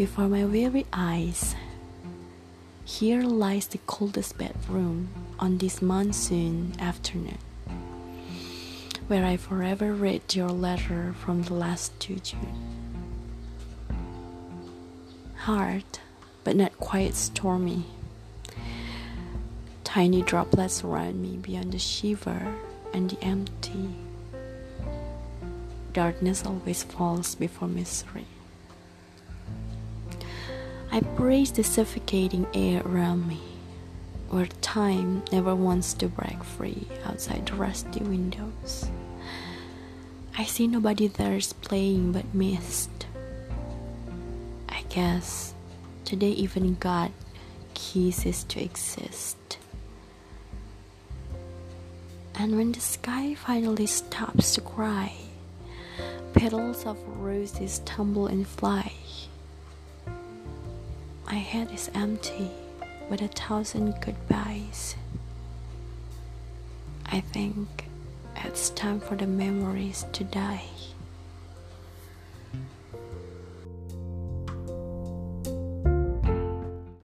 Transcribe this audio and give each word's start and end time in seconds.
before 0.00 0.28
my 0.28 0.46
weary 0.46 0.86
eyes. 0.94 1.54
Here 2.86 3.20
lies 3.20 3.66
the 3.66 3.76
coldest 3.86 4.38
bedroom 4.38 5.10
on 5.38 5.58
this 5.58 5.82
monsoon 5.82 6.72
afternoon, 6.80 7.36
where 9.08 9.26
I 9.26 9.36
forever 9.36 9.92
read 9.92 10.34
your 10.34 10.48
letter 10.48 11.14
from 11.22 11.42
the 11.42 11.52
last 11.52 12.00
to 12.00 12.16
June. 12.16 12.96
Hard, 15.34 15.84
but 16.44 16.56
not 16.56 16.78
quite 16.78 17.14
stormy. 17.14 17.84
Tiny 19.84 20.22
droplets 20.22 20.76
surround 20.80 21.20
me 21.20 21.36
beyond 21.36 21.72
the 21.72 21.78
shiver 21.78 22.54
and 22.94 23.10
the 23.10 23.22
empty. 23.22 23.90
Darkness 25.92 26.46
always 26.46 26.84
falls 26.84 27.34
before 27.34 27.68
misery. 27.68 28.24
I 30.92 31.00
praise 31.00 31.52
the 31.52 31.62
suffocating 31.62 32.48
air 32.52 32.82
around 32.84 33.28
me, 33.28 33.40
where 34.28 34.46
time 34.60 35.22
never 35.30 35.54
wants 35.54 35.94
to 35.94 36.08
break 36.08 36.42
free 36.42 36.88
outside 37.04 37.46
the 37.46 37.54
rusty 37.54 38.00
windows. 38.00 38.90
I 40.36 40.44
see 40.44 40.66
nobody 40.66 41.06
there's 41.06 41.52
playing 41.52 42.10
but 42.10 42.34
mist. 42.34 42.90
I 44.68 44.82
guess 44.88 45.54
today 46.04 46.30
even 46.30 46.74
God 46.74 47.12
ceases 47.76 48.42
to 48.44 48.60
exist. 48.62 49.58
And 52.34 52.56
when 52.56 52.72
the 52.72 52.80
sky 52.80 53.34
finally 53.34 53.86
stops 53.86 54.54
to 54.54 54.60
cry, 54.60 55.12
petals 56.32 56.84
of 56.84 56.98
roses 57.18 57.80
tumble 57.84 58.26
and 58.26 58.46
fly. 58.46 58.92
My 61.30 61.38
head 61.38 61.70
is 61.72 61.88
empty 61.94 62.50
with 63.08 63.22
a 63.22 63.28
thousand 63.28 63.94
goodbyes. 64.00 64.96
I 67.06 67.20
think 67.20 67.68
it's 68.34 68.70
time 68.70 68.98
for 68.98 69.14
the 69.14 69.28
memories 69.28 70.06
to 70.10 70.24
die. 70.24 70.64